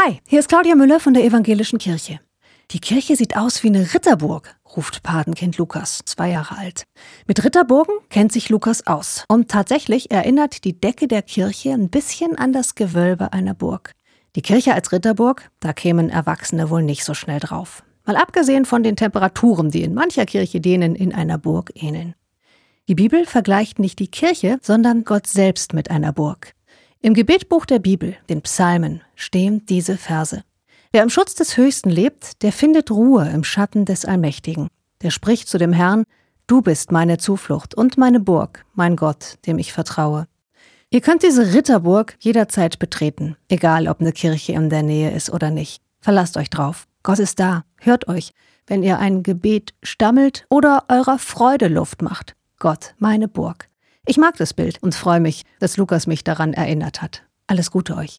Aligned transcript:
Hi, 0.00 0.20
hier 0.28 0.38
ist 0.38 0.48
Claudia 0.48 0.76
Müller 0.76 1.00
von 1.00 1.12
der 1.12 1.24
Evangelischen 1.24 1.80
Kirche. 1.80 2.20
Die 2.70 2.78
Kirche 2.78 3.16
sieht 3.16 3.36
aus 3.36 3.64
wie 3.64 3.66
eine 3.66 3.94
Ritterburg, 3.94 4.54
ruft 4.76 5.02
Patenkind 5.02 5.58
Lukas, 5.58 6.02
zwei 6.04 6.30
Jahre 6.30 6.56
alt. 6.56 6.84
Mit 7.26 7.42
Ritterburgen 7.42 7.96
kennt 8.08 8.30
sich 8.30 8.48
Lukas 8.48 8.86
aus. 8.86 9.24
Und 9.26 9.50
tatsächlich 9.50 10.12
erinnert 10.12 10.62
die 10.62 10.78
Decke 10.78 11.08
der 11.08 11.22
Kirche 11.22 11.72
ein 11.72 11.90
bisschen 11.90 12.38
an 12.38 12.52
das 12.52 12.76
Gewölbe 12.76 13.32
einer 13.32 13.54
Burg. 13.54 13.90
Die 14.36 14.42
Kirche 14.42 14.72
als 14.72 14.92
Ritterburg, 14.92 15.50
da 15.58 15.72
kämen 15.72 16.10
Erwachsene 16.10 16.70
wohl 16.70 16.84
nicht 16.84 17.02
so 17.02 17.12
schnell 17.12 17.40
drauf. 17.40 17.82
Mal 18.06 18.14
abgesehen 18.14 18.66
von 18.66 18.84
den 18.84 18.94
Temperaturen, 18.94 19.72
die 19.72 19.82
in 19.82 19.94
mancher 19.94 20.26
Kirche 20.26 20.60
denen 20.60 20.94
in 20.94 21.12
einer 21.12 21.38
Burg 21.38 21.72
ähneln. 21.74 22.14
Die 22.86 22.94
Bibel 22.94 23.26
vergleicht 23.26 23.80
nicht 23.80 23.98
die 23.98 24.12
Kirche, 24.12 24.60
sondern 24.62 25.02
Gott 25.02 25.26
selbst 25.26 25.72
mit 25.72 25.90
einer 25.90 26.12
Burg. 26.12 26.54
Im 27.00 27.14
Gebetbuch 27.14 27.64
der 27.64 27.78
Bibel, 27.78 28.16
den 28.28 28.42
Psalmen, 28.42 29.02
stehen 29.14 29.64
diese 29.66 29.96
Verse. 29.96 30.42
Wer 30.90 31.04
im 31.04 31.10
Schutz 31.10 31.36
des 31.36 31.56
Höchsten 31.56 31.90
lebt, 31.90 32.42
der 32.42 32.50
findet 32.50 32.90
Ruhe 32.90 33.28
im 33.28 33.44
Schatten 33.44 33.84
des 33.84 34.04
Allmächtigen. 34.04 34.66
Der 35.02 35.10
spricht 35.10 35.48
zu 35.48 35.58
dem 35.58 35.72
Herrn, 35.72 36.02
Du 36.48 36.60
bist 36.60 36.90
meine 36.90 37.18
Zuflucht 37.18 37.74
und 37.74 37.98
meine 37.98 38.18
Burg, 38.18 38.64
mein 38.74 38.96
Gott, 38.96 39.38
dem 39.46 39.58
ich 39.58 39.72
vertraue. 39.72 40.26
Ihr 40.90 41.00
könnt 41.00 41.22
diese 41.22 41.52
Ritterburg 41.54 42.16
jederzeit 42.18 42.80
betreten, 42.80 43.36
egal 43.48 43.86
ob 43.86 44.00
eine 44.00 44.12
Kirche 44.12 44.54
in 44.54 44.68
der 44.68 44.82
Nähe 44.82 45.12
ist 45.12 45.30
oder 45.30 45.50
nicht. 45.50 45.80
Verlasst 46.00 46.36
euch 46.36 46.50
drauf. 46.50 46.88
Gott 47.04 47.20
ist 47.20 47.38
da. 47.38 47.64
Hört 47.76 48.08
euch, 48.08 48.32
wenn 48.66 48.82
ihr 48.82 48.98
ein 48.98 49.22
Gebet 49.22 49.72
stammelt 49.84 50.46
oder 50.48 50.84
eurer 50.88 51.20
Freude 51.20 51.68
Luft 51.68 52.02
macht. 52.02 52.34
Gott, 52.58 52.94
meine 52.98 53.28
Burg. 53.28 53.68
Ich 54.10 54.16
mag 54.16 54.38
das 54.38 54.54
Bild 54.54 54.82
und 54.82 54.94
freue 54.94 55.20
mich, 55.20 55.42
dass 55.60 55.76
Lukas 55.76 56.06
mich 56.06 56.24
daran 56.24 56.54
erinnert 56.54 57.02
hat. 57.02 57.24
Alles 57.46 57.70
Gute 57.70 57.94
euch. 57.94 58.16